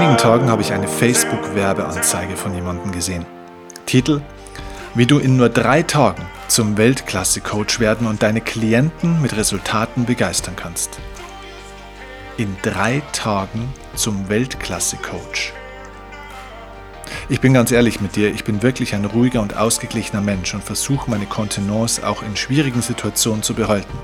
[0.00, 3.24] wenigen Tagen habe ich eine Facebook-Werbeanzeige von jemandem gesehen.
[3.86, 4.22] Titel:
[4.96, 10.56] Wie du in nur drei Tagen zum Weltklasse-Coach werden und deine Klienten mit Resultaten begeistern
[10.56, 10.98] kannst.
[12.38, 15.52] In drei Tagen zum Weltklasse-Coach.
[17.28, 20.64] Ich bin ganz ehrlich mit dir, ich bin wirklich ein ruhiger und ausgeglichener Mensch und
[20.64, 23.96] versuche meine Kontenance auch in schwierigen Situationen zu behalten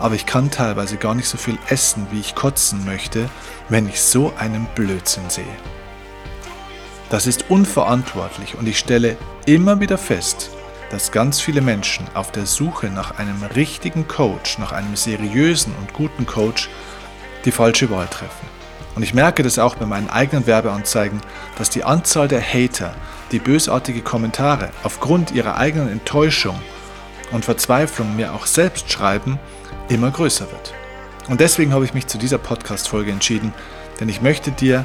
[0.00, 3.28] aber ich kann teilweise gar nicht so viel essen, wie ich kotzen möchte,
[3.70, 5.44] wenn ich so einen Blödsinn sehe.
[7.08, 10.50] Das ist unverantwortlich und ich stelle immer wieder fest,
[10.90, 15.92] dass ganz viele Menschen auf der Suche nach einem richtigen Coach, nach einem seriösen und
[15.92, 16.68] guten Coach,
[17.44, 18.48] die falsche Wahl treffen.
[18.96, 21.20] Und ich merke das auch bei meinen eigenen Werbeanzeigen,
[21.56, 22.94] dass die Anzahl der Hater,
[23.30, 26.60] die bösartige Kommentare aufgrund ihrer eigenen Enttäuschung
[27.30, 29.38] und Verzweiflung mir auch selbst schreiben,
[29.88, 30.74] immer größer wird.
[31.30, 33.54] Und deswegen habe ich mich zu dieser Podcast-Folge entschieden,
[34.00, 34.84] denn ich möchte dir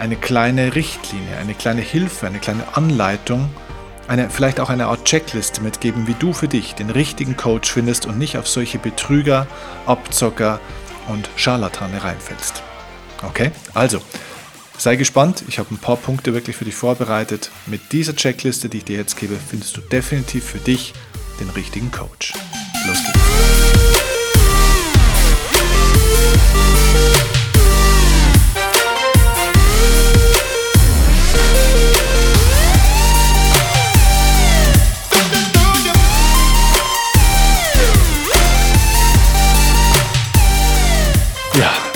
[0.00, 3.50] eine kleine Richtlinie, eine kleine Hilfe, eine kleine Anleitung,
[4.08, 8.06] eine, vielleicht auch eine Art Checkliste mitgeben, wie du für dich den richtigen Coach findest
[8.06, 9.46] und nicht auf solche Betrüger,
[9.84, 10.60] Abzocker
[11.08, 12.62] und Scharlatane reinfällst.
[13.22, 14.00] Okay, also
[14.78, 15.44] sei gespannt.
[15.46, 17.50] Ich habe ein paar Punkte wirklich für dich vorbereitet.
[17.66, 20.94] Mit dieser Checkliste, die ich dir jetzt gebe, findest du definitiv für dich
[21.38, 22.32] den richtigen Coach.
[22.86, 24.01] Los geht's.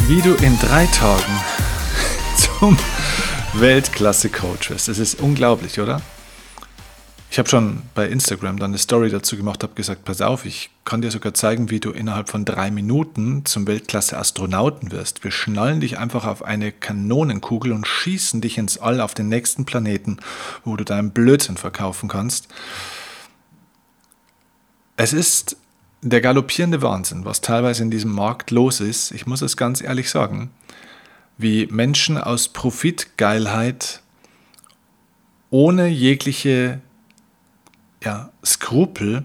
[0.08, 1.40] Wie du in drei Tagen
[2.60, 2.78] zum
[3.54, 4.86] Weltklasse-Coach wirst.
[4.86, 6.00] Das ist unglaublich, oder?
[7.28, 10.70] Ich habe schon bei Instagram dann eine Story dazu gemacht, habe gesagt, pass auf, ich
[10.84, 15.24] kann dir sogar zeigen, wie du innerhalb von drei Minuten zum Weltklasse-Astronauten wirst.
[15.24, 19.64] Wir schnallen dich einfach auf eine Kanonenkugel und schießen dich ins All auf den nächsten
[19.64, 20.18] Planeten,
[20.64, 22.46] wo du deinen Blödsinn verkaufen kannst.
[24.96, 25.56] Es ist
[26.10, 30.10] der galoppierende Wahnsinn, was teilweise in diesem Markt los ist, ich muss es ganz ehrlich
[30.10, 30.50] sagen,
[31.38, 34.02] wie Menschen aus Profitgeilheit
[35.50, 36.80] ohne jegliche
[38.02, 39.24] ja, Skrupel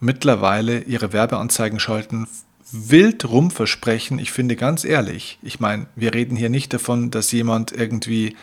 [0.00, 2.26] mittlerweile ihre Werbeanzeigen schalten,
[2.72, 4.18] wild rumversprechen.
[4.18, 8.36] Ich finde ganz ehrlich, ich meine, wir reden hier nicht davon, dass jemand irgendwie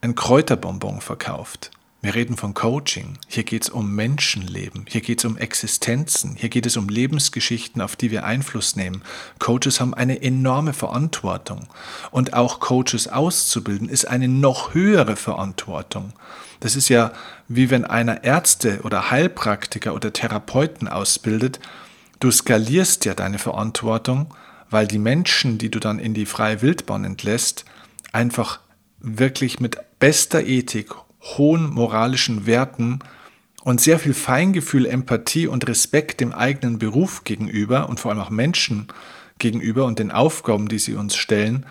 [0.00, 1.70] ein Kräuterbonbon verkauft.
[2.06, 3.18] Wir reden von Coaching.
[3.26, 4.84] Hier geht es um Menschenleben.
[4.88, 6.36] Hier geht es um Existenzen.
[6.36, 9.02] Hier geht es um Lebensgeschichten, auf die wir Einfluss nehmen.
[9.40, 11.66] Coaches haben eine enorme Verantwortung.
[12.12, 16.12] Und auch Coaches auszubilden ist eine noch höhere Verantwortung.
[16.60, 17.10] Das ist ja
[17.48, 21.58] wie wenn einer Ärzte oder Heilpraktiker oder Therapeuten ausbildet.
[22.20, 24.32] Du skalierst ja deine Verantwortung,
[24.70, 27.64] weil die Menschen, die du dann in die freie Wildbahn entlässt,
[28.12, 28.60] einfach
[29.00, 30.94] wirklich mit bester Ethik
[31.36, 33.00] hohen moralischen Werten
[33.64, 38.30] und sehr viel Feingefühl, Empathie und Respekt dem eigenen Beruf gegenüber und vor allem auch
[38.30, 38.88] Menschen
[39.38, 41.66] gegenüber und den Aufgaben, die sie uns stellen,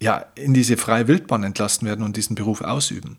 [0.00, 3.18] ja, in diese freie Wildbahn entlassen werden und diesen Beruf ausüben.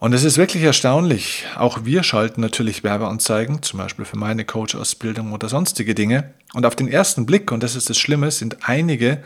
[0.00, 1.44] Und es ist wirklich erstaunlich.
[1.56, 6.32] Auch wir schalten natürlich Werbeanzeigen, zum Beispiel für meine Coach-Ausbildung oder sonstige Dinge.
[6.54, 9.22] Und auf den ersten Blick, und das ist das Schlimme, sind einige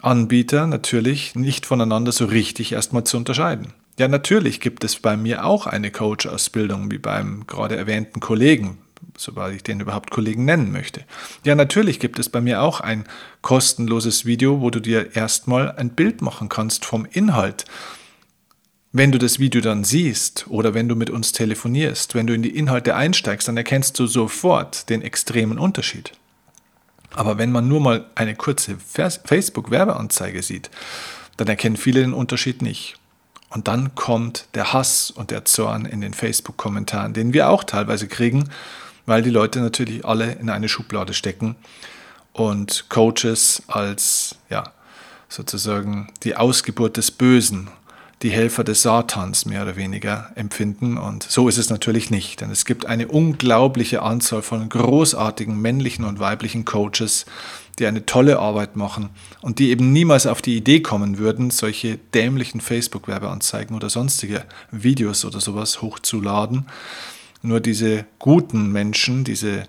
[0.00, 3.74] Anbieter natürlich nicht voneinander so richtig erstmal zu unterscheiden.
[3.98, 8.78] Ja, natürlich gibt es bei mir auch eine Coach-Ausbildung, wie beim gerade erwähnten Kollegen,
[9.18, 11.04] sobald ich den überhaupt Kollegen nennen möchte.
[11.44, 13.04] Ja, natürlich gibt es bei mir auch ein
[13.42, 17.66] kostenloses Video, wo du dir erstmal ein Bild machen kannst vom Inhalt.
[18.92, 22.42] Wenn du das Video dann siehst oder wenn du mit uns telefonierst, wenn du in
[22.42, 26.12] die Inhalte einsteigst, dann erkennst du sofort den extremen Unterschied.
[27.14, 30.70] Aber wenn man nur mal eine kurze Facebook-Werbeanzeige sieht,
[31.36, 32.96] dann erkennen viele den Unterschied nicht.
[33.52, 38.08] Und dann kommt der Hass und der Zorn in den Facebook-Kommentaren, den wir auch teilweise
[38.08, 38.48] kriegen,
[39.04, 41.56] weil die Leute natürlich alle in eine Schublade stecken
[42.32, 44.64] und Coaches als ja
[45.28, 47.68] sozusagen die Ausgeburt des Bösen,
[48.22, 50.96] die Helfer des Satans mehr oder weniger empfinden.
[50.96, 56.04] Und so ist es natürlich nicht, denn es gibt eine unglaubliche Anzahl von großartigen männlichen
[56.04, 57.26] und weiblichen Coaches,
[57.78, 59.10] die eine tolle Arbeit machen
[59.40, 65.24] und die eben niemals auf die Idee kommen würden, solche dämlichen Facebook-Werbeanzeigen oder sonstige Videos
[65.24, 66.66] oder sowas hochzuladen.
[67.42, 69.64] Nur diese guten Menschen, diese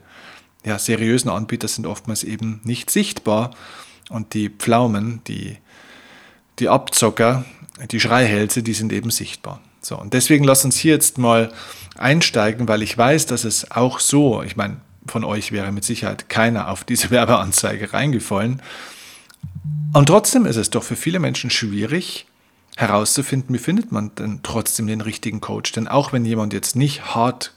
[0.66, 3.52] ja, seriösen Anbieter sind oftmals eben nicht sichtbar
[4.10, 5.58] und die Pflaumen, die,
[6.60, 7.46] die Abzocker,
[7.92, 9.62] die Schreihälse, die sind eben sichtbar.
[9.82, 11.52] So, und deswegen lass uns hier jetzt mal
[11.98, 14.78] einsteigen, weil ich weiß, dass es auch so, ich meine,
[15.08, 18.62] von euch wäre mit Sicherheit keiner auf diese Werbeanzeige reingefallen.
[19.94, 22.26] Und trotzdem ist es doch für viele Menschen schwierig
[22.76, 25.72] herauszufinden, wie findet man denn trotzdem den richtigen Coach.
[25.74, 27.54] Denn auch wenn jemand jetzt nicht hart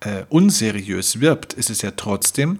[0.00, 2.58] äh, unseriös wirbt, ist es ja trotzdem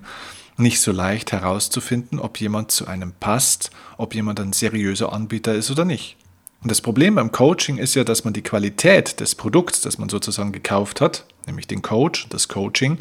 [0.57, 5.71] nicht so leicht herauszufinden, ob jemand zu einem passt, ob jemand ein seriöser Anbieter ist
[5.71, 6.17] oder nicht.
[6.63, 10.11] Und das Problem beim Coaching ist ja, dass man die Qualität des Produkts, das man
[10.11, 12.99] sozusagen gekauft hat, nämlich den Coach, das Coaching,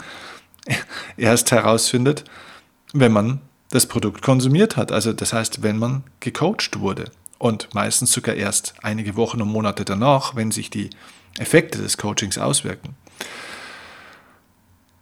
[1.17, 2.23] erst herausfindet,
[2.93, 3.41] wenn man
[3.71, 4.91] das Produkt konsumiert hat.
[4.91, 7.11] Also das heißt, wenn man gecoacht wurde.
[7.37, 10.89] Und meistens sogar erst einige Wochen und Monate danach, wenn sich die
[11.37, 12.95] Effekte des Coachings auswirken.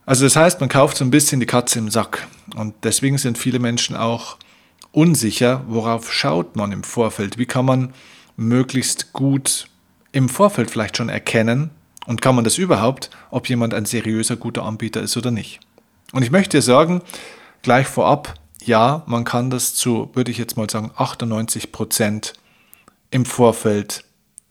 [0.06, 2.27] Also das heißt, man kauft so ein bisschen die Katze im Sack.
[2.56, 4.38] Und deswegen sind viele Menschen auch
[4.92, 7.38] unsicher, worauf schaut man im Vorfeld.
[7.38, 7.94] Wie kann man
[8.36, 9.68] möglichst gut
[10.12, 11.71] im Vorfeld vielleicht schon erkennen
[12.07, 15.59] und kann man das überhaupt, ob jemand ein seriöser, guter Anbieter ist oder nicht.
[16.13, 17.01] Und ich möchte sagen,
[17.62, 18.33] gleich vorab,
[18.63, 22.33] ja, man kann das zu, würde ich jetzt mal sagen, 98 Prozent
[23.12, 24.04] im Vorfeld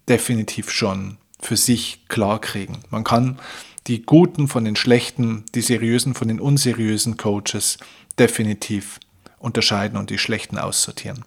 [0.08, 2.78] definitiv schon für sich klar kriegen.
[2.90, 3.38] Man kann
[3.86, 7.78] die guten von den schlechten, die seriösen von den unseriösen Coaches
[8.18, 9.00] definitiv
[9.38, 11.24] unterscheiden und die schlechten aussortieren.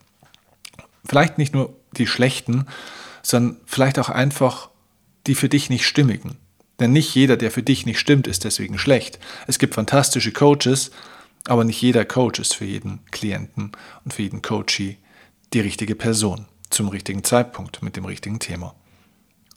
[1.06, 2.66] Vielleicht nicht nur die schlechten,
[3.24, 4.70] sondern vielleicht auch einfach
[5.28, 6.38] die für dich nicht stimmigen.
[6.80, 9.20] Denn nicht jeder, der für dich nicht stimmt, ist deswegen schlecht.
[9.48, 10.92] Es gibt fantastische Coaches,
[11.46, 13.72] aber nicht jeder Coach ist für jeden Klienten
[14.06, 14.98] und für jeden Coachee
[15.54, 18.76] die richtige Person zum richtigen Zeitpunkt mit dem richtigen Thema.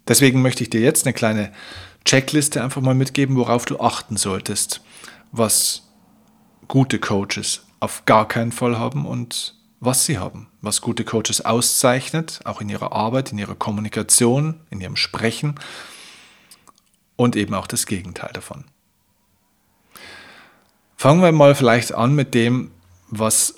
[0.08, 1.52] Deswegen möchte ich dir jetzt eine kleine
[2.04, 4.82] Checkliste einfach mal mitgeben, worauf du achten solltest,
[5.30, 5.88] was
[6.66, 12.38] gute Coaches auf gar keinen Fall haben und was sie haben, was gute Coaches auszeichnet,
[12.44, 15.56] auch in ihrer Arbeit, in ihrer Kommunikation, in ihrem Sprechen
[17.16, 18.64] und eben auch das Gegenteil davon.
[20.96, 22.70] Fangen wir mal vielleicht an mit dem,
[23.08, 23.56] was,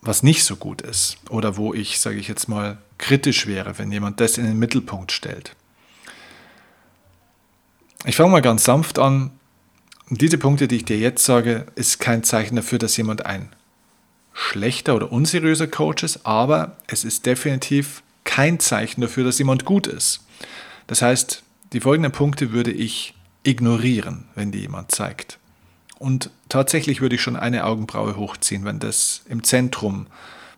[0.00, 3.92] was nicht so gut ist oder wo ich, sage ich jetzt mal, kritisch wäre, wenn
[3.92, 5.54] jemand das in den Mittelpunkt stellt.
[8.06, 9.30] Ich fange mal ganz sanft an.
[10.08, 13.50] Diese Punkte, die ich dir jetzt sage, ist kein Zeichen dafür, dass jemand ein
[14.34, 19.86] schlechter oder unseriöser Coach ist, aber es ist definitiv kein Zeichen dafür, dass jemand gut
[19.86, 20.20] ist.
[20.88, 21.42] Das heißt,
[21.72, 23.14] die folgenden Punkte würde ich
[23.44, 25.38] ignorieren, wenn die jemand zeigt.
[25.98, 30.08] Und tatsächlich würde ich schon eine Augenbraue hochziehen, wenn das im Zentrum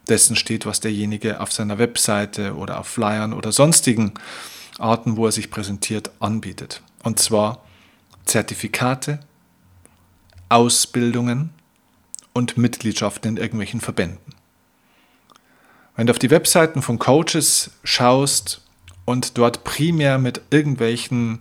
[0.09, 4.15] dessen steht, was derjenige auf seiner Webseite oder auf Flyern oder sonstigen
[4.79, 6.81] Arten, wo er sich präsentiert, anbietet.
[7.03, 7.65] Und zwar
[8.25, 9.21] Zertifikate,
[10.49, 11.51] Ausbildungen
[12.37, 14.35] und Mitgliedschaften in irgendwelchen Verbänden.
[15.97, 18.61] Wenn du auf die Webseiten von Coaches schaust
[19.07, 21.39] und dort primär mit irgendwelchen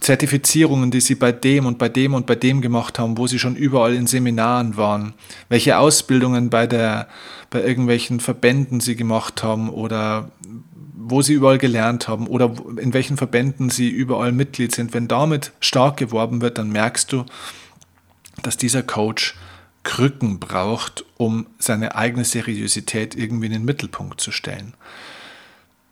[0.00, 3.40] Zertifizierungen, die sie bei dem und bei dem und bei dem gemacht haben, wo sie
[3.40, 5.14] schon überall in Seminaren waren,
[5.48, 7.08] welche Ausbildungen bei, der,
[7.50, 10.30] bei irgendwelchen Verbänden sie gemacht haben oder
[10.94, 15.50] wo sie überall gelernt haben oder in welchen Verbänden sie überall Mitglied sind, wenn damit
[15.58, 17.24] stark geworben wird, dann merkst du,
[18.42, 19.34] dass dieser Coach
[19.84, 24.74] Krücken braucht, um seine eigene Seriosität irgendwie in den Mittelpunkt zu stellen.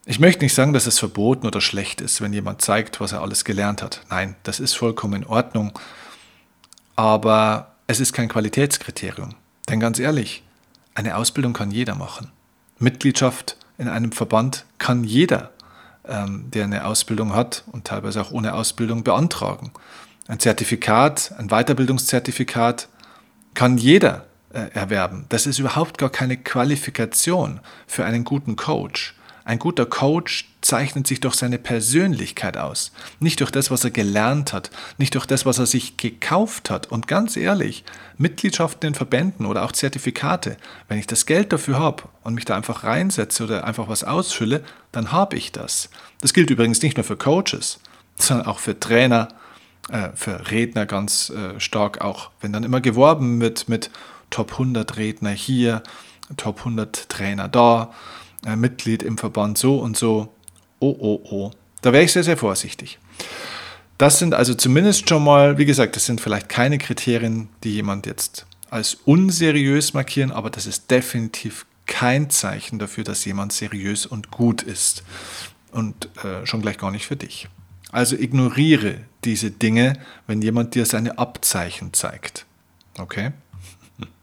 [0.06, 3.20] Ich möchte nicht sagen, dass es verboten oder schlecht ist, wenn jemand zeigt, was er
[3.20, 4.02] alles gelernt hat.
[4.10, 5.78] Nein, das ist vollkommen in Ordnung.
[6.96, 9.34] Aber es ist kein Qualitätskriterium.
[9.68, 10.42] Denn ganz ehrlich,
[10.94, 12.30] eine Ausbildung kann jeder machen.
[12.78, 15.50] Mitgliedschaft in einem Verband kann jeder,
[16.06, 19.70] ähm, der eine Ausbildung hat und teilweise auch ohne Ausbildung beantragen.
[20.28, 22.88] Ein Zertifikat, ein Weiterbildungszertifikat
[23.54, 25.26] kann jeder äh, erwerben.
[25.28, 29.14] Das ist überhaupt gar keine Qualifikation für einen guten Coach.
[29.44, 34.52] Ein guter Coach zeichnet sich durch seine Persönlichkeit aus, nicht durch das, was er gelernt
[34.52, 36.86] hat, nicht durch das, was er sich gekauft hat.
[36.92, 37.82] Und ganz ehrlich,
[38.18, 40.56] Mitgliedschaften in Verbänden oder auch Zertifikate,
[40.88, 44.62] wenn ich das Geld dafür habe und mich da einfach reinsetze oder einfach was ausfülle,
[44.92, 45.88] dann habe ich das.
[46.20, 47.80] Das gilt übrigens nicht nur für Coaches,
[48.18, 49.28] sondern auch für Trainer,
[49.90, 52.30] äh, für Redner ganz äh, stark auch.
[52.40, 53.90] Wenn dann immer geworben wird mit
[54.30, 55.82] Top 100 Redner hier,
[56.36, 57.92] Top 100 Trainer da,
[58.46, 60.32] äh, Mitglied im Verband so und so,
[60.78, 61.50] oh, oh, oh.
[61.82, 62.98] Da wäre ich sehr, sehr vorsichtig.
[63.98, 68.06] Das sind also zumindest schon mal, wie gesagt, das sind vielleicht keine Kriterien, die jemand
[68.06, 74.30] jetzt als unseriös markieren, aber das ist definitiv kein Zeichen dafür, dass jemand seriös und
[74.30, 75.02] gut ist.
[75.72, 77.48] Und äh, schon gleich gar nicht für dich.
[77.92, 79.94] Also ignoriere diese Dinge,
[80.26, 82.46] wenn jemand dir seine Abzeichen zeigt.
[82.98, 83.32] Okay?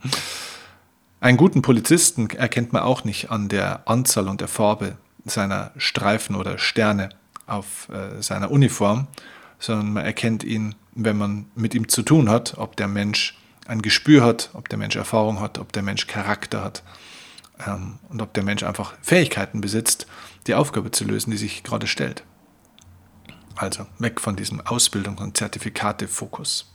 [1.20, 6.36] Einen guten Polizisten erkennt man auch nicht an der Anzahl und der Farbe seiner Streifen
[6.36, 7.10] oder Sterne
[7.48, 9.08] auf äh, seiner Uniform,
[9.60, 13.82] sondern man erkennt ihn, wenn man mit ihm zu tun hat, ob der Mensch ein
[13.82, 16.84] Gespür hat, ob der Mensch Erfahrung hat, ob der Mensch Charakter hat,
[17.66, 20.08] ähm, und ob der Mensch einfach Fähigkeiten besitzt,
[20.46, 22.24] die Aufgabe zu lösen, die sich gerade stellt.
[23.58, 26.72] Also weg von diesem Ausbildung- und Zertifikate-Fokus.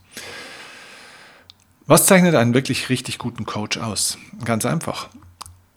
[1.87, 4.19] Was zeichnet einen wirklich richtig guten Coach aus?
[4.45, 5.09] Ganz einfach.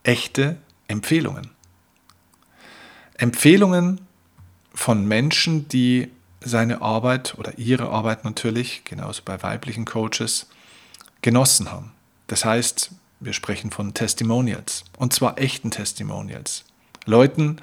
[0.04, 0.58] Echte
[0.88, 1.52] Empfehlungen.
[3.18, 4.02] Empfehlungen
[4.74, 10.48] von Menschen, die seine Arbeit oder ihre Arbeit natürlich, genauso bei weiblichen Coaches,
[11.22, 11.92] genossen haben.
[12.28, 16.66] Das heißt, wir sprechen von Testimonials und zwar echten Testimonials.
[17.06, 17.58] Leuten,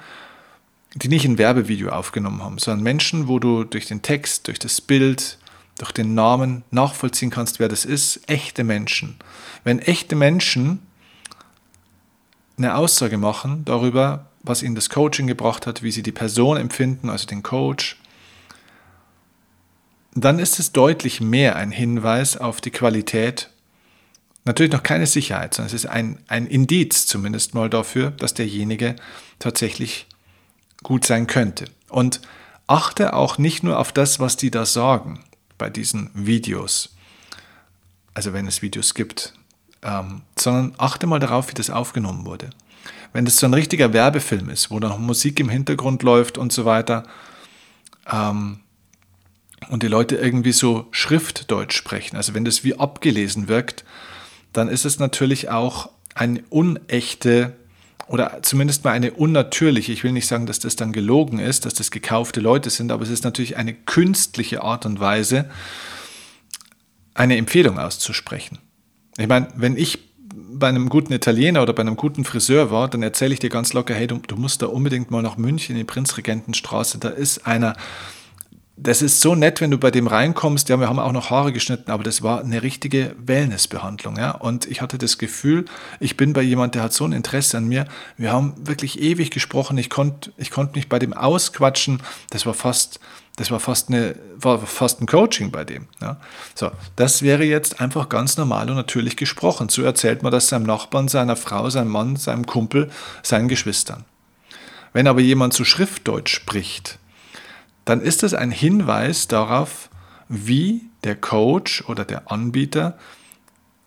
[0.95, 4.79] die nicht ein Werbevideo aufgenommen haben, sondern Menschen, wo du durch den Text, durch das
[4.79, 5.39] Bild,
[5.77, 8.21] durch den Namen nachvollziehen kannst, wer das ist.
[8.27, 9.17] Echte Menschen.
[9.63, 10.79] Wenn echte Menschen
[12.57, 17.09] eine Aussage machen darüber, was ihnen das Coaching gebracht hat, wie sie die Person empfinden,
[17.09, 17.97] also den Coach,
[20.13, 23.49] dann ist es deutlich mehr ein Hinweis auf die Qualität.
[24.45, 28.95] Natürlich noch keine Sicherheit, sondern es ist ein, ein Indiz zumindest mal dafür, dass derjenige
[29.39, 30.05] tatsächlich
[30.83, 31.65] gut sein könnte.
[31.89, 32.21] Und
[32.67, 35.23] achte auch nicht nur auf das, was die da sagen
[35.57, 36.95] bei diesen Videos,
[38.13, 39.33] also wenn es Videos gibt,
[39.81, 42.49] ähm, sondern achte mal darauf, wie das aufgenommen wurde.
[43.11, 46.65] Wenn das so ein richtiger Werbefilm ist, wo noch Musik im Hintergrund läuft und so
[46.65, 47.03] weiter,
[48.11, 48.59] ähm,
[49.69, 53.85] und die Leute irgendwie so Schriftdeutsch sprechen, also wenn das wie abgelesen wirkt,
[54.51, 57.55] dann ist es natürlich auch eine unechte
[58.13, 61.73] oder zumindest mal eine unnatürliche, ich will nicht sagen, dass das dann gelogen ist, dass
[61.73, 65.49] das gekaufte Leute sind, aber es ist natürlich eine künstliche Art und Weise,
[67.15, 68.59] eine Empfehlung auszusprechen.
[69.17, 69.97] Ich meine, wenn ich
[70.31, 73.73] bei einem guten Italiener oder bei einem guten Friseur war, dann erzähle ich dir ganz
[73.73, 77.47] locker, hey, du, du musst da unbedingt mal nach München in die Prinzregentenstraße, da ist
[77.47, 77.75] einer,
[78.75, 80.67] das ist so nett, wenn du bei dem reinkommst.
[80.67, 84.17] Ja, wir haben auch noch Haare geschnitten, aber das war eine richtige Wellnessbehandlung.
[84.17, 84.31] Ja?
[84.31, 85.65] Und ich hatte das Gefühl,
[85.99, 87.85] ich bin bei jemand, der hat so ein Interesse an mir.
[88.17, 89.77] Wir haben wirklich ewig gesprochen.
[89.77, 92.01] Ich konnte ich konnt mich bei dem ausquatschen.
[92.31, 92.99] Das war fast,
[93.35, 95.87] das war fast, eine, war fast ein Coaching bei dem.
[96.01, 96.19] Ja?
[96.55, 99.69] So, das wäre jetzt einfach ganz normal und natürlich gesprochen.
[99.69, 102.89] So erzählt man das seinem Nachbarn, seiner Frau, seinem Mann, seinem Kumpel,
[103.21, 104.03] seinen Geschwistern.
[104.93, 106.97] Wenn aber jemand zu Schriftdeutsch spricht,
[107.85, 109.89] dann ist es ein Hinweis darauf,
[110.29, 112.97] wie der Coach oder der Anbieter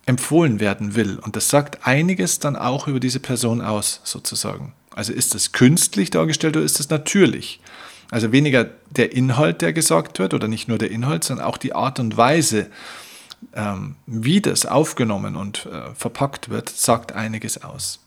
[0.06, 1.18] empfohlen werden will.
[1.18, 4.72] Und das sagt einiges dann auch über diese Person aus, sozusagen.
[4.94, 7.60] Also ist es künstlich dargestellt oder ist es natürlich?
[8.10, 11.74] Also weniger der Inhalt, der gesagt wird, oder nicht nur der Inhalt, sondern auch die
[11.74, 12.70] Art und Weise,
[13.52, 18.00] ähm, wie das aufgenommen und äh, verpackt wird, sagt einiges aus.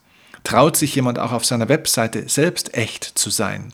[0.46, 3.74] Traut sich jemand auch auf seiner Webseite selbst echt zu sein?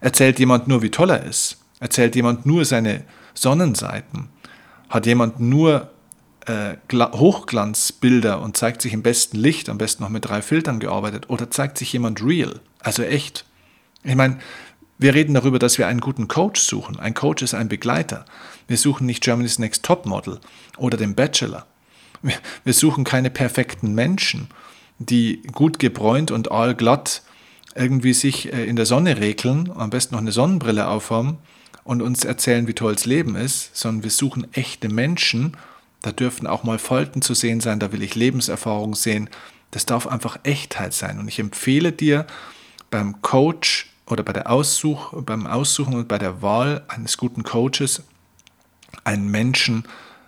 [0.00, 1.58] Erzählt jemand nur, wie toll er ist?
[1.78, 3.04] Erzählt jemand nur seine
[3.34, 4.28] Sonnenseiten?
[4.88, 5.90] Hat jemand nur
[6.46, 11.28] äh, Hochglanzbilder und zeigt sich im besten Licht, am besten noch mit drei Filtern gearbeitet?
[11.30, 13.44] Oder zeigt sich jemand real, also echt?
[14.02, 14.38] Ich meine,
[14.98, 16.98] wir reden darüber, dass wir einen guten Coach suchen.
[16.98, 18.24] Ein Coach ist ein Begleiter.
[18.68, 20.40] Wir suchen nicht Germany's Next Top Model
[20.76, 21.66] oder den Bachelor.
[22.64, 24.48] Wir suchen keine perfekten Menschen,
[24.98, 27.22] die gut gebräunt und allglatt
[27.74, 31.38] irgendwie sich äh, in der Sonne regeln, am besten noch eine Sonnenbrille aufhaben
[31.84, 35.56] und uns erzählen, wie toll das Leben ist, sondern wir suchen echte Menschen.
[36.02, 39.28] Da dürften auch mal Falten zu sehen sein, da will ich Lebenserfahrung sehen.
[39.70, 41.18] Das darf einfach Echtheit sein.
[41.18, 42.26] Und ich empfehle dir
[42.90, 48.02] beim Coach oder bei der Aussuch, beim Aussuchen und bei der Wahl eines guten Coaches
[49.04, 49.84] einen Menschen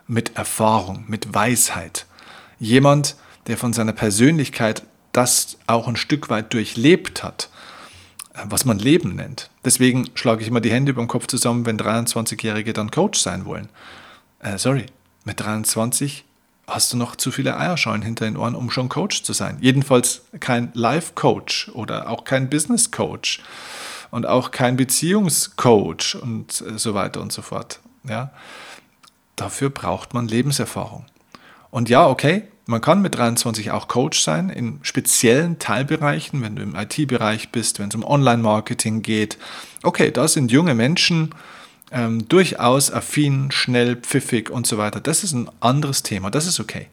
[0.06, 2.06] mit Erfahrung, mit Weisheit.
[2.58, 3.16] Jemand,
[3.48, 7.48] der von seiner Persönlichkeit das auch ein Stück weit durchlebt hat,
[8.34, 9.50] äh, was man Leben nennt.
[9.64, 13.44] Deswegen schlage ich immer die Hände über den Kopf zusammen, wenn 23-Jährige dann Coach sein
[13.44, 13.68] wollen.
[14.40, 14.86] Äh, sorry,
[15.24, 16.24] mit 23
[16.66, 19.58] hast du noch zu viele Eierschalen hinter den Ohren, um schon Coach zu sein.
[19.60, 23.40] Jedenfalls kein Life-Coach oder auch kein Business-Coach
[24.10, 27.80] und auch kein Beziehungscoach und äh, so weiter und so fort.
[28.04, 28.30] Ja?
[29.36, 31.06] Dafür braucht man Lebenserfahrung.
[31.70, 36.62] Und ja, okay, man kann mit 23 auch Coach sein in speziellen Teilbereichen, wenn du
[36.62, 39.38] im IT-Bereich bist, wenn es um Online-Marketing geht.
[39.82, 41.34] Okay, da sind junge Menschen
[41.90, 45.00] ähm, durchaus affin, schnell, pfiffig und so weiter.
[45.00, 46.86] Das ist ein anderes Thema, das ist okay.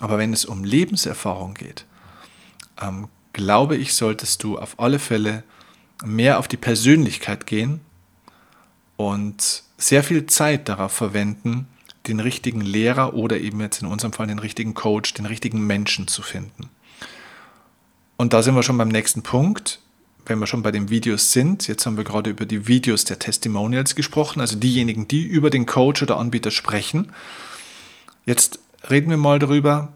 [0.00, 1.84] Aber wenn es um Lebenserfahrung geht,
[2.80, 5.44] ähm, glaube ich, solltest du auf alle Fälle
[6.04, 7.80] mehr auf die Persönlichkeit gehen
[8.96, 11.68] und sehr viel Zeit darauf verwenden,
[12.08, 16.08] den richtigen Lehrer oder eben jetzt in unserem Fall den richtigen Coach, den richtigen Menschen
[16.08, 16.70] zu finden.
[18.16, 19.80] Und da sind wir schon beim nächsten Punkt,
[20.24, 21.68] wenn wir schon bei den Videos sind.
[21.68, 25.66] Jetzt haben wir gerade über die Videos der Testimonials gesprochen, also diejenigen, die über den
[25.66, 27.12] Coach oder Anbieter sprechen.
[28.24, 28.58] Jetzt
[28.90, 29.92] reden wir mal darüber,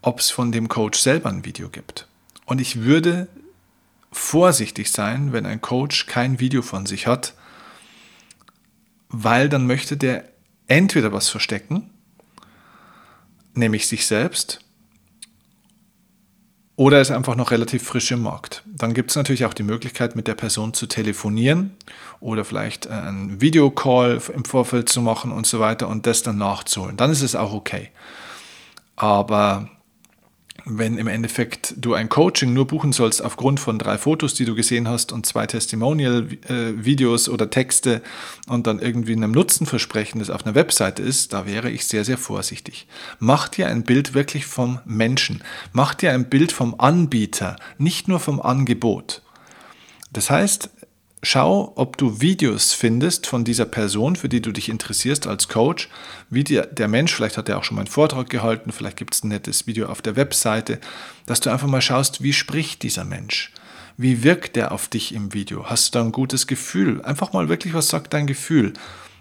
[0.00, 2.06] ob es von dem Coach selber ein Video gibt.
[2.46, 3.28] Und ich würde
[4.10, 7.34] vorsichtig sein, wenn ein Coach kein Video von sich hat,
[9.10, 10.24] weil dann möchte der
[10.68, 11.90] entweder was verstecken,
[13.54, 14.60] nämlich sich selbst,
[16.78, 18.62] oder ist einfach noch relativ frisch im Markt.
[18.64, 21.76] Dann gibt es natürlich auch die Möglichkeit, mit der Person zu telefonieren
[22.20, 26.38] oder vielleicht äh, einen Videocall im Vorfeld zu machen und so weiter und das dann
[26.38, 26.96] nachzuholen.
[26.96, 27.90] Dann ist es auch okay.
[28.94, 29.68] Aber
[30.70, 34.54] wenn im Endeffekt du ein Coaching nur buchen sollst aufgrund von drei Fotos, die du
[34.54, 38.02] gesehen hast und zwei Testimonial-Videos oder Texte
[38.48, 42.18] und dann irgendwie einem Nutzenversprechen, das auf einer Webseite ist, da wäre ich sehr, sehr
[42.18, 42.86] vorsichtig.
[43.18, 45.42] Mach dir ein Bild wirklich vom Menschen.
[45.72, 49.22] Mach dir ein Bild vom Anbieter, nicht nur vom Angebot.
[50.12, 50.70] Das heißt,
[51.22, 55.88] Schau, ob du Videos findest von dieser Person, für die du dich interessierst als Coach,
[56.30, 59.14] wie der, der Mensch, vielleicht hat er auch schon mal einen Vortrag gehalten, vielleicht gibt
[59.14, 60.78] es ein nettes Video auf der Webseite,
[61.26, 63.52] dass du einfach mal schaust, wie spricht dieser Mensch?
[63.96, 65.68] Wie wirkt er auf dich im Video?
[65.68, 67.02] Hast du da ein gutes Gefühl?
[67.02, 68.74] Einfach mal wirklich, was sagt dein Gefühl?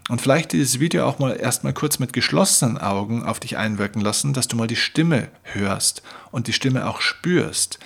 [0.08, 4.34] Und vielleicht dieses Video auch mal erstmal kurz mit geschlossenen Augen auf dich einwirken lassen,
[4.34, 7.80] dass du mal die Stimme hörst und die Stimme auch spürst.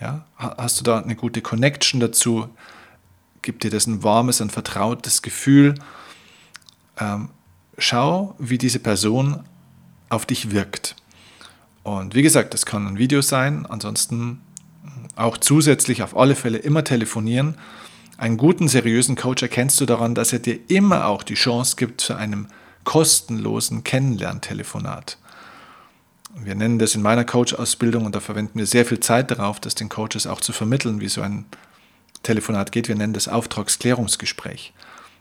[0.00, 0.24] Ja?
[0.36, 2.48] Hast du da eine gute Connection dazu?
[3.42, 5.74] Gibt dir das ein warmes, ein vertrautes Gefühl.
[6.98, 7.30] Ähm,
[7.78, 9.44] schau, wie diese Person
[10.08, 10.96] auf dich wirkt.
[11.82, 14.40] Und wie gesagt, das kann ein Video sein, ansonsten
[15.16, 17.56] auch zusätzlich auf alle Fälle immer telefonieren.
[18.18, 22.00] Einen guten, seriösen Coach erkennst du daran, dass er dir immer auch die Chance gibt
[22.02, 22.48] zu einem
[22.84, 25.16] kostenlosen Kennenlerntelefonat.
[26.36, 29.74] Wir nennen das in meiner Coach-Ausbildung und da verwenden wir sehr viel Zeit darauf, das
[29.74, 31.46] den Coaches auch zu vermitteln, wie so ein
[32.22, 32.88] Telefonat geht.
[32.88, 34.72] Wir nennen das Auftragsklärungsgespräch.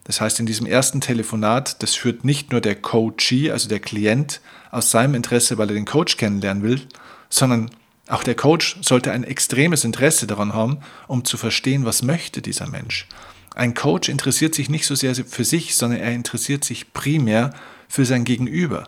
[0.04, 4.42] Das heißt, in diesem ersten Telefonat, das führt nicht nur der Coachee, also der Klient,
[4.72, 6.82] aus seinem Interesse, weil er den Coach kennenlernen will,
[7.30, 7.70] sondern
[8.08, 12.68] auch der Coach sollte ein extremes Interesse daran haben, um zu verstehen, was möchte dieser
[12.68, 13.08] Mensch.
[13.54, 17.54] Ein Coach interessiert sich nicht so sehr für sich, sondern er interessiert sich primär
[17.88, 18.88] für sein Gegenüber.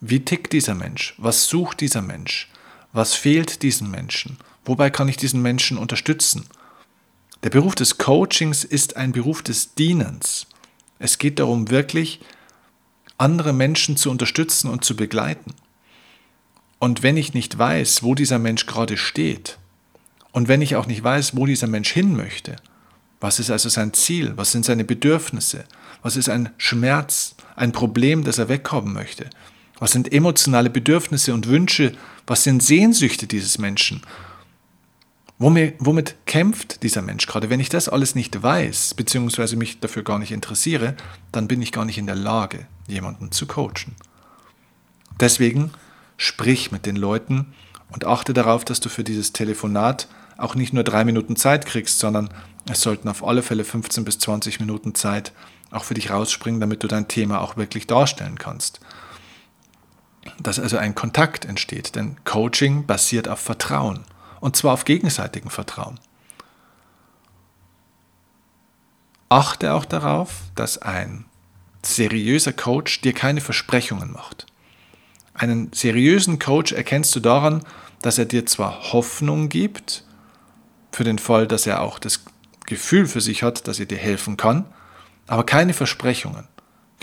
[0.00, 1.14] Wie tickt dieser Mensch?
[1.16, 2.50] Was sucht dieser Mensch?
[2.92, 4.36] Was fehlt diesem Menschen?
[4.66, 6.44] Wobei kann ich diesen Menschen unterstützen?
[7.44, 10.46] Der Beruf des Coachings ist ein Beruf des Dienens.
[10.98, 12.20] Es geht darum, wirklich
[13.18, 15.52] andere Menschen zu unterstützen und zu begleiten.
[16.78, 19.58] Und wenn ich nicht weiß, wo dieser Mensch gerade steht,
[20.32, 22.56] und wenn ich auch nicht weiß, wo dieser Mensch hin möchte,
[23.20, 25.66] was ist also sein Ziel, was sind seine Bedürfnisse,
[26.02, 29.28] was ist ein Schmerz, ein Problem, das er wegkommen möchte,
[29.78, 31.92] was sind emotionale Bedürfnisse und Wünsche,
[32.26, 34.00] was sind Sehnsüchte dieses Menschen
[35.38, 37.50] Womit kämpft dieser Mensch gerade?
[37.50, 40.96] Wenn ich das alles nicht weiß, beziehungsweise mich dafür gar nicht interessiere,
[41.32, 43.96] dann bin ich gar nicht in der Lage, jemanden zu coachen.
[45.18, 45.72] Deswegen
[46.16, 47.52] sprich mit den Leuten
[47.90, 51.98] und achte darauf, dass du für dieses Telefonat auch nicht nur drei Minuten Zeit kriegst,
[51.98, 52.28] sondern
[52.70, 55.32] es sollten auf alle Fälle 15 bis 20 Minuten Zeit
[55.70, 58.80] auch für dich rausspringen, damit du dein Thema auch wirklich darstellen kannst.
[60.40, 64.04] Dass also ein Kontakt entsteht, denn Coaching basiert auf Vertrauen
[64.44, 65.98] und zwar auf gegenseitigem Vertrauen.
[69.30, 71.24] Achte auch darauf, dass ein
[71.82, 74.44] seriöser Coach dir keine Versprechungen macht.
[75.32, 77.64] Einen seriösen Coach erkennst du daran,
[78.02, 80.04] dass er dir zwar Hoffnung gibt,
[80.92, 82.22] für den Fall, dass er auch das
[82.66, 84.66] Gefühl für sich hat, dass er dir helfen kann,
[85.26, 86.46] aber keine Versprechungen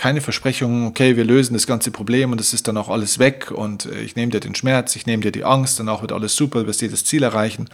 [0.02, 3.52] keine Versprechungen, okay, wir lösen das ganze Problem und es ist dann auch alles weg
[3.52, 6.34] und äh, ich nehme dir den Schmerz, ich nehme dir die Angst, danach wird alles
[6.34, 7.68] super, du wirst jedes Ziel erreichen.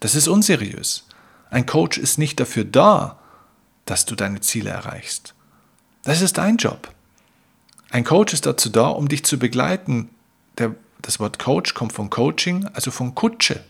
[0.00, 1.06] Das ist unseriös.
[1.50, 3.20] Ein Coach ist nicht dafür da,
[3.84, 5.34] dass du deine Ziele erreichst.
[6.02, 6.92] Das ist dein Job.
[7.88, 10.08] Ein Coach ist dazu da, um dich zu begleiten.
[10.58, 13.62] Der, das Wort Coach kommt von Coaching, also von Kutsche,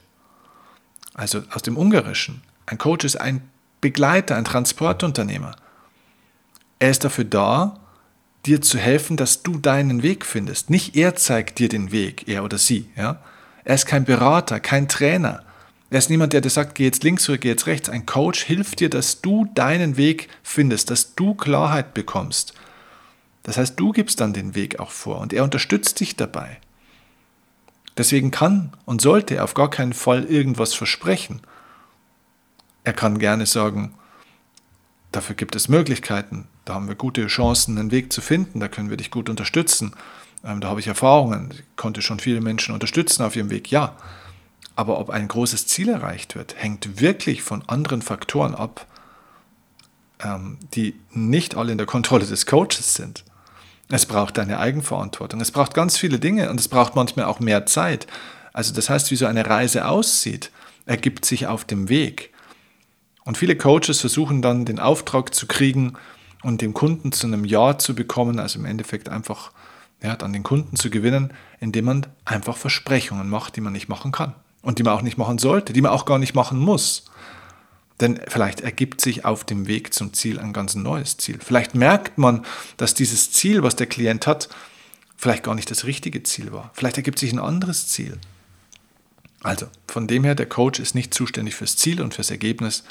[1.13, 2.41] also aus dem Ungarischen.
[2.65, 3.47] Ein Coach ist ein
[3.83, 5.57] Begleiter, ein Transportunternehmer.
[6.85, 7.81] Er ist dafür da,
[8.45, 10.69] dir zu helfen, dass du deinen Weg findest.
[10.69, 12.91] Nicht er zeigt dir den Weg, er oder sie.
[12.95, 13.23] Ja?
[13.65, 15.43] Er ist kein Berater, kein Trainer.
[15.89, 17.89] Er ist niemand, der dir sagt, geh jetzt links oder geh jetzt rechts.
[17.89, 22.53] Ein Coach hilft dir, dass du deinen Weg findest, dass du Klarheit bekommst.
[23.45, 26.59] Das heißt, du gibst dann den Weg auch vor und er unterstützt dich dabei.
[27.97, 31.41] Deswegen kann und sollte er auf gar keinen Fall irgendwas versprechen.
[32.83, 33.95] Er kann gerne sagen,
[35.13, 38.91] dafür gibt es Möglichkeiten, da haben wir gute Chancen, einen Weg zu finden, da können
[38.91, 39.93] wir dich gut unterstützen.
[40.45, 43.97] Ähm, da habe ich Erfahrungen, ich konnte schon viele Menschen unterstützen auf ihrem Weg, ja.
[44.77, 48.87] Aber ob ein großes Ziel erreicht wird, hängt wirklich von anderen Faktoren ab,
[50.23, 53.25] ähm, die nicht alle in der Kontrolle des Coaches sind.
[53.89, 57.67] Es braucht eine Eigenverantwortung, es braucht ganz viele Dinge und es braucht manchmal auch mehr
[57.67, 58.07] Zeit.
[58.53, 60.51] Also das heißt, wie so eine Reise aussieht,
[60.87, 62.33] ergibt sich auf dem Weg.
[63.25, 65.95] Und viele Coaches versuchen dann den Auftrag zu kriegen
[66.45, 69.51] und dem Kunden zu einem Ja zu bekommen, also im Endeffekt einfach
[70.03, 74.13] ja, dann den Kunden zu gewinnen, indem man einfach Versprechungen macht, die man nicht machen
[74.13, 77.07] kann und die man auch nicht machen sollte, die man auch gar nicht machen muss.
[78.01, 81.39] Denn vielleicht ergibt sich auf dem Weg zum Ziel ein ganz neues Ziel.
[81.41, 82.45] Vielleicht merkt man,
[82.77, 84.49] dass dieses Ziel, was der Klient hat,
[85.17, 86.71] vielleicht gar nicht das richtige Ziel war.
[86.75, 88.19] Vielleicht ergibt sich ein anderes Ziel.
[89.43, 92.85] Also, von dem her, der Coach ist nicht zuständig fürs Ziel und fürs Ergebnis,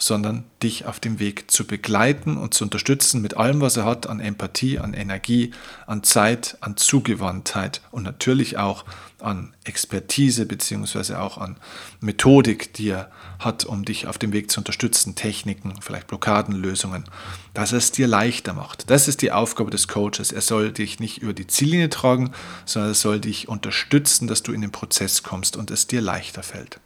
[0.00, 4.06] sondern dich auf dem Weg zu begleiten und zu unterstützen mit allem, was er hat
[4.08, 5.52] an Empathie, an Energie,
[5.86, 8.84] an Zeit, an Zugewandtheit und natürlich auch
[9.20, 11.58] an Expertise beziehungsweise auch an
[12.00, 17.04] Methodik, die er hat, um dich auf dem Weg zu unterstützen, Techniken, vielleicht Blockadenlösungen,
[17.52, 18.88] dass es dir leichter macht.
[18.88, 20.32] Das ist die Aufgabe des Coaches.
[20.32, 22.32] Er soll dich nicht über die Ziellinie tragen,
[22.64, 26.42] sondern er soll dich unterstützen, dass du in den Prozess kommst und es dir leichter
[26.42, 26.80] fällt.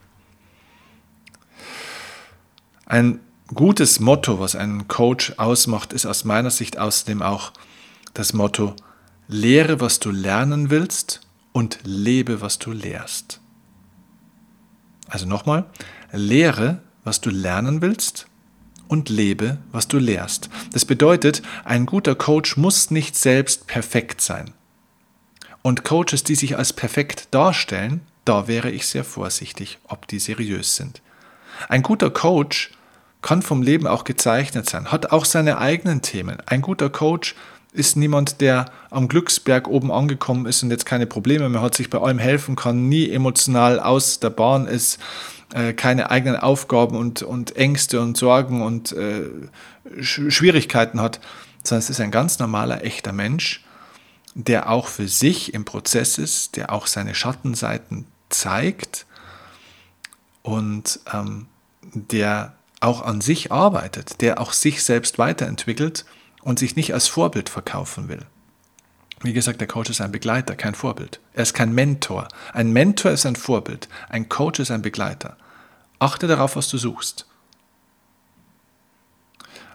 [2.87, 3.21] Ein
[3.53, 7.53] gutes Motto, was einen Coach ausmacht, ist aus meiner Sicht außerdem auch
[8.13, 8.75] das Motto,
[9.27, 11.21] lehre, was du lernen willst
[11.53, 13.41] und lebe, was du lehrst.
[15.09, 15.67] Also nochmal,
[16.13, 18.27] lehre, was du lernen willst
[18.89, 20.49] und lebe, was du lehrst.
[20.73, 24.53] Das bedeutet, ein guter Coach muss nicht selbst perfekt sein.
[25.63, 30.77] Und Coaches, die sich als perfekt darstellen, da wäre ich sehr vorsichtig, ob die seriös
[30.77, 31.01] sind.
[31.69, 32.71] Ein guter Coach
[33.23, 36.39] kann vom Leben auch gezeichnet sein, hat auch seine eigenen Themen.
[36.47, 37.35] Ein guter Coach
[37.73, 41.91] ist niemand, der am Glücksberg oben angekommen ist und jetzt keine Probleme mehr hat, sich
[41.91, 45.01] bei allem helfen kann, nie emotional aus der Bahn ist,
[45.53, 49.23] äh, keine eigenen Aufgaben und, und Ängste und Sorgen und äh,
[50.01, 51.21] Schwierigkeiten hat,
[51.65, 53.65] sondern es ist ein ganz normaler, echter Mensch,
[54.35, 59.07] der auch für sich im Prozess ist, der auch seine Schattenseiten zeigt
[60.45, 61.47] und ähm,
[61.95, 66.05] der auch an sich arbeitet, der auch sich selbst weiterentwickelt
[66.43, 68.25] und sich nicht als Vorbild verkaufen will.
[69.23, 71.19] Wie gesagt, der Coach ist ein Begleiter, kein Vorbild.
[71.33, 72.29] Er ist kein Mentor.
[72.53, 73.89] Ein Mentor ist ein Vorbild.
[74.11, 75.39] Ein Coach ist ein Begleiter.
[75.99, 77.27] Achte darauf, was du suchst.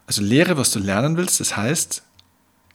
[0.06, 1.40] Also lehre, was du lernen willst.
[1.40, 2.04] Das heißt,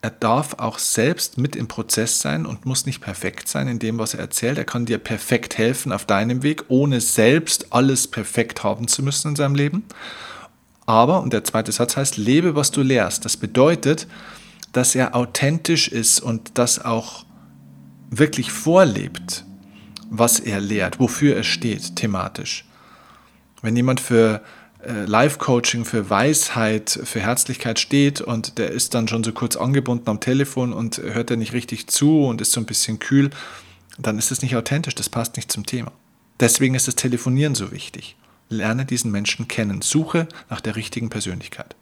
[0.05, 3.97] er darf auch selbst mit im Prozess sein und muss nicht perfekt sein in dem,
[3.97, 4.59] was er erzählt.
[4.59, 9.29] Er kann dir perfekt helfen auf deinem Weg, ohne selbst alles perfekt haben zu müssen
[9.29, 9.83] in seinem Leben.
[10.85, 13.25] Aber, und der zweite Satz heißt, lebe, was du lehrst.
[13.25, 14.05] Das bedeutet,
[14.73, 17.25] dass er authentisch ist und das auch
[18.11, 19.43] wirklich vorlebt,
[20.11, 22.65] was er lehrt, wofür er steht, thematisch.
[23.63, 24.43] Wenn jemand für
[25.05, 30.19] Live-Coaching für Weisheit, für Herzlichkeit steht und der ist dann schon so kurz angebunden am
[30.19, 33.29] Telefon und hört er nicht richtig zu und ist so ein bisschen kühl,
[33.97, 35.91] dann ist es nicht authentisch, das passt nicht zum Thema.
[36.39, 38.15] Deswegen ist das Telefonieren so wichtig.
[38.49, 41.75] Lerne diesen Menschen kennen, suche nach der richtigen Persönlichkeit.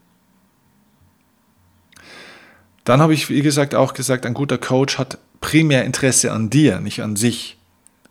[2.84, 6.80] Dann habe ich, wie gesagt, auch gesagt, ein guter Coach hat primär Interesse an dir,
[6.80, 7.58] nicht an sich.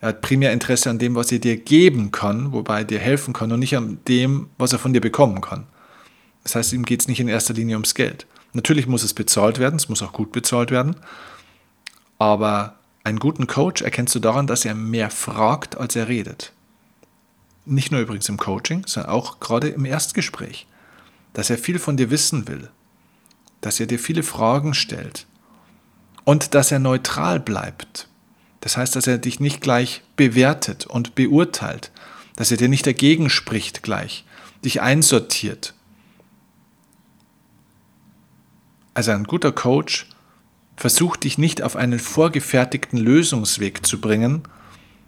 [0.03, 3.33] Er hat primär Interesse an dem, was er dir geben kann, wobei er dir helfen
[3.33, 5.69] kann und nicht an dem, was er von dir bekommen kann.
[6.43, 8.27] Das heißt, ihm geht es nicht in erster Linie ums Geld.
[8.53, 10.97] Natürlich muss es bezahlt werden, es muss auch gut bezahlt werden,
[12.19, 16.53] aber einen guten Coach erkennst du daran, dass er mehr fragt, als er redet.
[17.65, 20.67] Nicht nur übrigens im Coaching, sondern auch gerade im Erstgespräch.
[21.33, 22.71] Dass er viel von dir wissen will,
[23.61, 25.29] dass er dir viele Fragen stellt
[26.25, 28.09] und dass er neutral bleibt
[28.62, 31.90] das heißt, dass er dich nicht gleich bewertet und beurteilt,
[32.37, 34.25] dass er dir nicht dagegen spricht gleich,
[34.64, 35.75] dich einsortiert.
[38.94, 40.09] Also ein guter Coach
[40.77, 44.42] versucht dich nicht auf einen vorgefertigten Lösungsweg zu bringen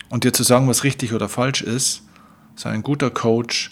[0.08, 2.02] und dir zu sagen, was richtig oder falsch ist,
[2.56, 3.70] sondern ein guter Coach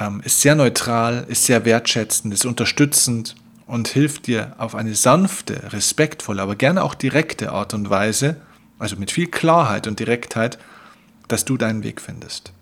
[0.00, 5.74] ähm, ist sehr neutral, ist sehr wertschätzend, ist unterstützend und hilft dir auf eine sanfte,
[5.74, 8.40] respektvolle, aber gerne auch direkte Art und Weise,
[8.82, 10.58] also mit viel Klarheit und Direktheit,
[11.28, 12.52] dass du deinen Weg findest.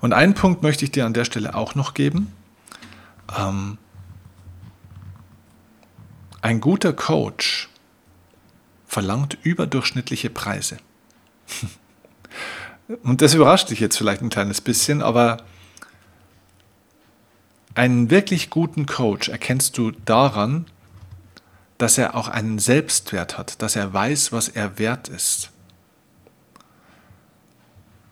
[0.00, 2.32] Und einen Punkt möchte ich dir an der Stelle auch noch geben.
[3.36, 3.78] Ähm,
[6.42, 7.68] ein guter Coach
[8.86, 10.76] verlangt überdurchschnittliche Preise.
[13.02, 15.38] Und das überrascht dich jetzt vielleicht ein kleines bisschen, aber
[17.74, 20.66] einen wirklich guten Coach erkennst du daran,
[21.82, 25.50] dass er auch einen Selbstwert hat, dass er weiß, was er wert ist.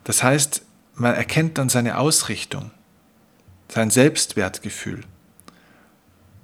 [0.03, 0.63] Das heißt,
[0.95, 2.71] man erkennt dann seine Ausrichtung,
[3.69, 5.05] sein Selbstwertgefühl.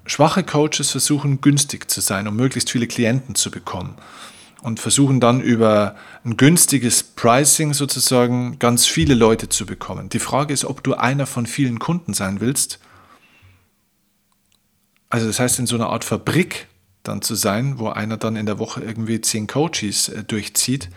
[0.05, 3.97] Schwache Coaches versuchen günstig zu sein, um möglichst viele Klienten zu bekommen.
[4.63, 10.07] und versuchen dann über ein günstiges Pricing sozusagen ganz viele Leute zu bekommen.
[10.09, 12.79] Die Frage ist, ob du einer von vielen Kunden sein willst.
[15.09, 16.67] Also das heißt, in so einer Art Fabrik
[17.08, 20.89] dann zu sein, wo einer dann in der Woche irgendwie zehn Coaches äh, durchzieht.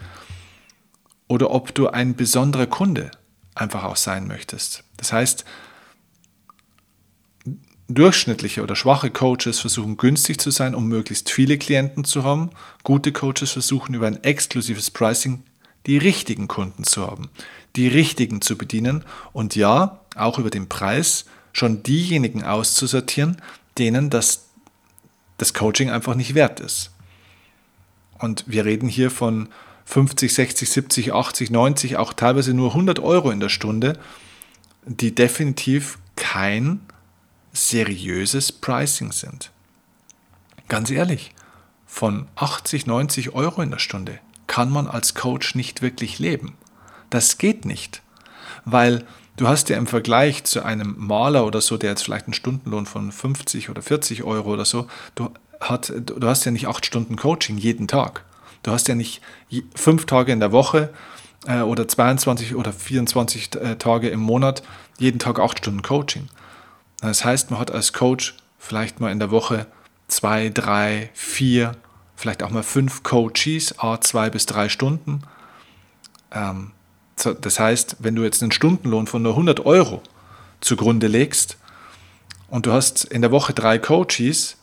[1.28, 3.10] Oder ob du ein besonderer Kunde
[3.54, 4.84] einfach auch sein möchtest.
[4.96, 5.44] Das heißt,
[7.88, 12.50] durchschnittliche oder schwache Coaches versuchen günstig zu sein, um möglichst viele Klienten zu haben.
[12.82, 15.42] Gute Coaches versuchen über ein exklusives Pricing
[15.86, 17.30] die richtigen Kunden zu haben,
[17.76, 23.40] die richtigen zu bedienen und ja, auch über den Preis schon diejenigen auszusortieren,
[23.78, 24.49] denen das,
[25.40, 26.90] das Coaching einfach nicht wert ist.
[28.18, 29.48] Und wir reden hier von
[29.86, 33.98] 50, 60, 70, 80, 90, auch teilweise nur 100 Euro in der Stunde,
[34.84, 36.80] die definitiv kein
[37.52, 39.50] seriöses Pricing sind.
[40.68, 41.34] Ganz ehrlich,
[41.86, 46.56] von 80, 90 Euro in der Stunde kann man als Coach nicht wirklich leben.
[47.08, 48.02] Das geht nicht,
[48.64, 49.04] weil
[49.40, 52.86] du hast ja im Vergleich zu einem Maler oder so, der jetzt vielleicht einen Stundenlohn
[52.86, 57.16] von 50 oder 40 Euro oder so, du, hat, du hast ja nicht acht Stunden
[57.16, 58.24] Coaching jeden Tag.
[58.62, 59.22] Du hast ja nicht
[59.74, 60.90] fünf Tage in der Woche
[61.46, 64.62] äh, oder 22 oder 24 äh, Tage im Monat
[64.98, 66.28] jeden Tag acht Stunden Coaching,
[67.00, 69.66] das heißt, man hat als Coach vielleicht mal in der Woche
[70.08, 71.72] zwei, drei, vier,
[72.14, 75.22] vielleicht auch mal fünf Coaches, a zwei bis drei Stunden.
[76.30, 76.72] Ähm,
[77.26, 80.02] das heißt, wenn du jetzt einen Stundenlohn von nur 100 Euro
[80.60, 81.56] zugrunde legst
[82.48, 84.56] und du hast in der Woche drei Coaches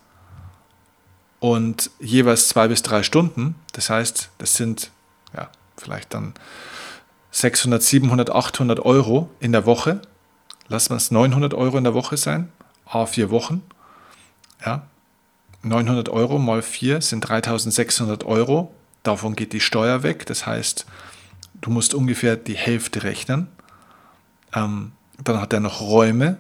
[1.40, 4.92] und jeweils zwei bis drei Stunden, das heißt, das sind
[5.36, 6.34] ja, vielleicht dann
[7.32, 10.02] 600, 700, 800 Euro in der Woche,
[10.68, 12.52] lassen wir es 900 Euro in der Woche sein,
[12.86, 13.64] a vier Wochen.
[14.66, 14.88] Ja,
[15.64, 18.74] 900 Euro mal 4 sind 3600 Euro.
[19.04, 20.26] Davon geht die Steuer weg.
[20.26, 20.86] Das heißt,
[21.62, 23.48] du musst ungefähr die Hälfte rechnen.
[24.54, 24.92] Ähm,
[25.24, 26.38] dann hat er noch Räume.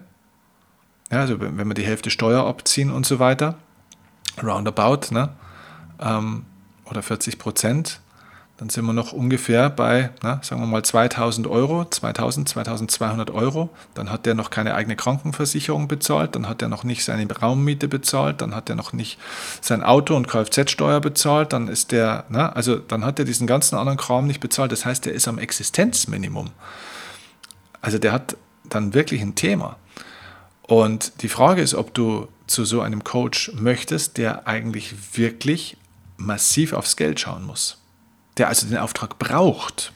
[1.11, 3.55] Ja, also wenn wir die Hälfte Steuer abziehen und so weiter,
[4.41, 5.29] roundabout, ne?
[5.99, 6.45] Ähm,
[6.85, 8.01] oder 40 Prozent,
[8.57, 13.69] dann sind wir noch ungefähr bei, na, sagen wir mal 2000 Euro, 2000, 2200 Euro.
[13.93, 17.87] Dann hat der noch keine eigene Krankenversicherung bezahlt, dann hat er noch nicht seine Raummiete
[17.87, 19.19] bezahlt, dann hat er noch nicht
[19.61, 23.75] sein Auto und Kfz-Steuer bezahlt, dann ist der, na, also dann hat er diesen ganzen
[23.75, 24.71] anderen Kram nicht bezahlt.
[24.71, 26.49] Das heißt, der ist am Existenzminimum.
[27.81, 29.77] Also der hat dann wirklich ein Thema.
[30.63, 35.77] Und die Frage ist, ob du zu so einem Coach möchtest, der eigentlich wirklich
[36.17, 37.77] massiv aufs Geld schauen muss
[38.37, 39.91] der also den Auftrag braucht.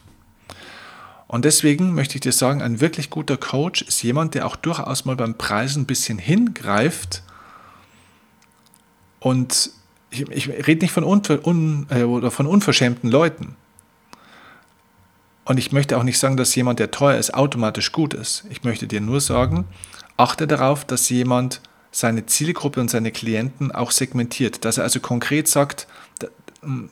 [1.27, 5.06] Und deswegen möchte ich dir sagen, ein wirklich guter Coach ist jemand, der auch durchaus
[5.06, 7.23] mal beim Preisen ein bisschen hingreift.
[9.21, 9.71] Und
[10.10, 13.56] ich, ich rede nicht von, unver, un, äh, von unverschämten Leuten.
[15.45, 18.43] Und ich möchte auch nicht sagen, dass jemand, der teuer ist, automatisch gut ist.
[18.49, 19.65] Ich möchte dir nur sagen,
[20.17, 24.65] achte darauf, dass jemand seine Zielgruppe und seine Klienten auch segmentiert.
[24.65, 25.88] Dass er also konkret sagt,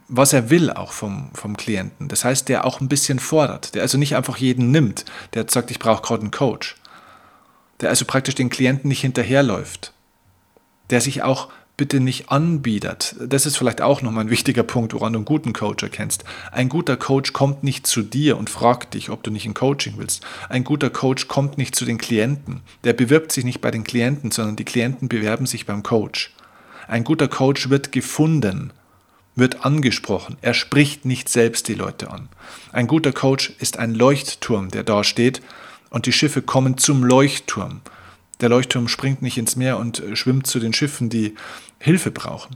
[0.08, 2.08] was er will auch vom, vom Klienten.
[2.08, 5.70] Das heißt, der auch ein bisschen fordert, der also nicht einfach jeden nimmt, der sagt,
[5.70, 6.76] ich brauche gerade einen Coach.
[7.82, 9.94] Der also praktisch den Klienten nicht hinterherläuft.
[10.90, 13.16] Der sich auch bitte nicht anbietet.
[13.26, 16.26] Das ist vielleicht auch nochmal ein wichtiger Punkt, woran du einen guten Coach erkennst.
[16.52, 19.94] Ein guter Coach kommt nicht zu dir und fragt dich, ob du nicht ein Coaching
[19.96, 20.26] willst.
[20.50, 22.62] Ein guter Coach kommt nicht zu den Klienten.
[22.84, 26.34] Der bewirbt sich nicht bei den Klienten, sondern die Klienten bewerben sich beim Coach.
[26.90, 28.74] Ein guter Coach wird gefunden
[29.40, 30.38] wird angesprochen.
[30.42, 32.30] Er spricht nicht selbst die Leute an.
[32.72, 35.42] Ein guter Coach ist ein Leuchtturm, der da steht
[35.90, 37.82] und die Schiffe kommen zum Leuchtturm.
[38.42, 41.36] Der Leuchtturm springt nicht ins Meer und äh, schwimmt zu den Schiffen, die
[41.80, 42.56] Hilfe brauchen.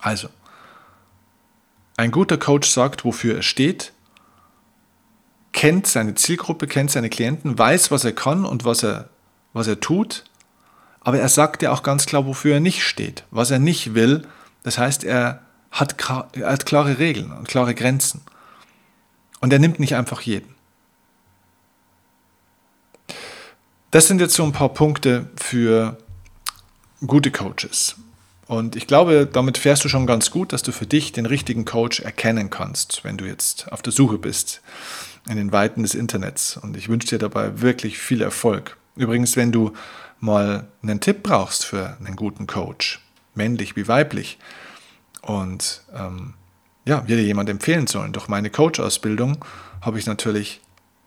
[0.00, 0.28] Also,
[1.96, 3.92] ein guter Coach sagt, wofür er steht,
[5.52, 9.10] kennt seine Zielgruppe, kennt seine Klienten, weiß, was er kann und was er,
[9.52, 10.24] was er tut,
[11.00, 14.26] aber er sagt ja auch ganz klar, wofür er nicht steht, was er nicht will,
[14.62, 15.96] das heißt, er hat,
[16.32, 18.22] er hat klare Regeln und klare Grenzen.
[19.40, 20.54] Und er nimmt nicht einfach jeden.
[23.90, 25.96] Das sind jetzt so ein paar Punkte für
[27.06, 27.96] gute Coaches.
[28.46, 31.64] Und ich glaube, damit fährst du schon ganz gut, dass du für dich den richtigen
[31.64, 34.60] Coach erkennen kannst, wenn du jetzt auf der Suche bist
[35.28, 36.56] in den Weiten des Internets.
[36.56, 38.76] Und ich wünsche dir dabei wirklich viel Erfolg.
[38.96, 39.72] Übrigens, wenn du
[40.18, 43.00] mal einen Tipp brauchst für einen guten Coach,
[43.34, 44.38] männlich wie weiblich.
[45.22, 46.34] Und ähm,
[46.84, 48.12] ja, wir dir jemand empfehlen sollen.
[48.12, 49.44] Durch meine Coach-Ausbildung
[49.80, 50.60] habe ich natürlich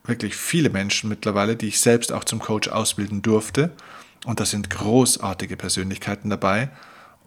[0.04, 3.72] wirklich viele Menschen mittlerweile, die ich selbst auch zum Coach ausbilden durfte.
[4.24, 6.70] Und da sind großartige Persönlichkeiten dabei,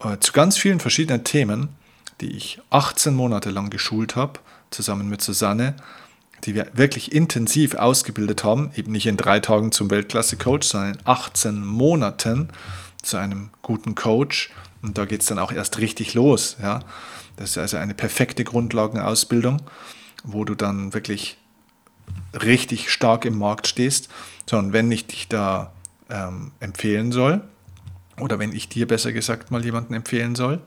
[0.03, 1.69] äh, zu ganz vielen verschiedenen Themen,
[2.21, 4.39] die ich 18 Monate lang geschult habe,
[4.71, 5.75] zusammen mit Susanne,
[6.43, 10.99] die wir wirklich intensiv ausgebildet haben, eben nicht in drei Tagen zum Weltklasse-Coach, sondern in
[11.05, 12.49] 18 Monaten
[13.01, 14.51] zu einem guten Coach.
[14.81, 16.57] Und da geht es dann auch erst richtig los.
[16.61, 16.81] Ja?
[17.35, 19.61] Das ist also eine perfekte Grundlagenausbildung,
[20.23, 21.37] wo du dann wirklich
[22.41, 24.09] richtig stark im Markt stehst.
[24.49, 25.73] So, und wenn ich dich da
[26.09, 27.41] ähm, empfehlen soll,
[28.19, 30.61] oder wenn ich dir besser gesagt mal jemanden empfehlen soll,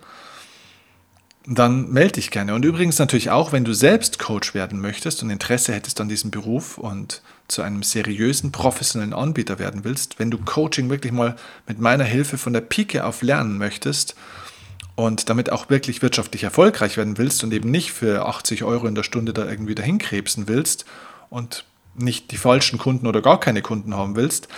[1.46, 2.54] dann melde dich gerne.
[2.54, 6.30] Und übrigens natürlich auch, wenn du selbst Coach werden möchtest und Interesse hättest an diesem
[6.30, 11.80] Beruf und zu einem seriösen, professionellen Anbieter werden willst, wenn du Coaching wirklich mal mit
[11.80, 14.14] meiner Hilfe von der Pike auf lernen möchtest
[14.96, 18.94] und damit auch wirklich wirtschaftlich erfolgreich werden willst und eben nicht für 80 Euro in
[18.94, 20.84] der Stunde da irgendwie dahin krebsen willst
[21.30, 24.48] und nicht die falschen Kunden oder gar keine Kunden haben willst,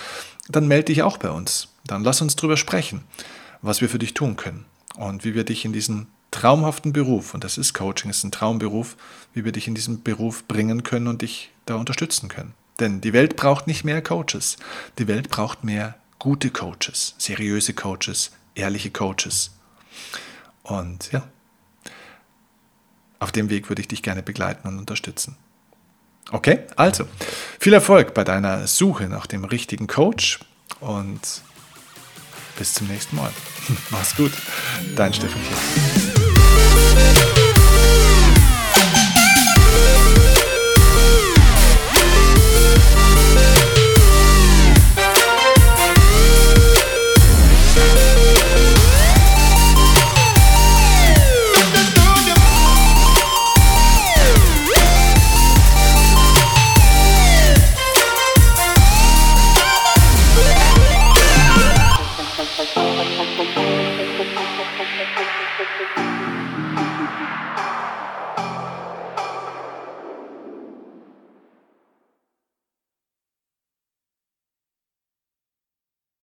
[0.49, 1.69] dann melde dich auch bei uns.
[1.87, 3.05] Dann lass uns drüber sprechen,
[3.63, 4.65] was wir für dich tun können
[4.97, 8.97] und wie wir dich in diesen traumhaften Beruf, und das ist Coaching, ist ein Traumberuf,
[9.33, 12.55] wie wir dich in diesen Beruf bringen können und dich da unterstützen können.
[12.81, 14.57] Denn die Welt braucht nicht mehr Coaches.
[14.99, 19.53] Die Welt braucht mehr gute Coaches, seriöse Coaches, ehrliche Coaches.
[20.65, 21.23] Und ja,
[23.21, 25.37] auf dem Weg würde ich dich gerne begleiten und unterstützen.
[26.31, 27.07] Okay, also
[27.61, 30.41] viel Erfolg bei deiner Suche nach dem richtigen Coach
[30.81, 31.21] und
[32.59, 33.31] bis zum nächsten Mal.
[33.91, 34.33] Mach's gut,
[34.97, 36.12] dein Steffen Kiel.
[36.75, 37.42] baby, baby.